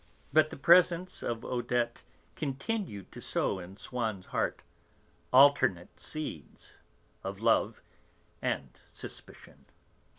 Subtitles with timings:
[0.33, 2.01] But the presence of Odette
[2.35, 4.63] continued to sow in Swann's heart
[5.31, 6.73] alternate seeds
[7.23, 7.83] of love
[8.41, 9.65] and suspicion.